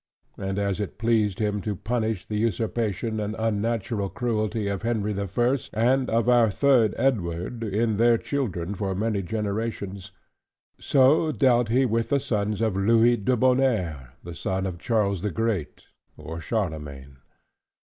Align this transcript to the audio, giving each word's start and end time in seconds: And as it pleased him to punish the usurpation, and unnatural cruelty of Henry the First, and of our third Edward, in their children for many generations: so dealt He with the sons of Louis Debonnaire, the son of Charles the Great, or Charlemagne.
And 0.39 0.57
as 0.57 0.79
it 0.79 0.97
pleased 0.97 1.37
him 1.37 1.61
to 1.61 1.75
punish 1.75 2.25
the 2.25 2.37
usurpation, 2.37 3.19
and 3.19 3.35
unnatural 3.37 4.09
cruelty 4.09 4.67
of 4.67 4.81
Henry 4.81 5.13
the 5.13 5.27
First, 5.27 5.69
and 5.75 6.09
of 6.09 6.27
our 6.27 6.49
third 6.49 6.95
Edward, 6.97 7.63
in 7.63 7.97
their 7.97 8.17
children 8.17 8.73
for 8.73 8.95
many 8.95 9.21
generations: 9.21 10.11
so 10.79 11.31
dealt 11.31 11.69
He 11.69 11.85
with 11.85 12.09
the 12.09 12.19
sons 12.19 12.61
of 12.61 12.75
Louis 12.75 13.15
Debonnaire, 13.15 14.13
the 14.23 14.33
son 14.33 14.65
of 14.65 14.79
Charles 14.79 15.21
the 15.21 15.29
Great, 15.29 15.85
or 16.17 16.41
Charlemagne. 16.41 17.17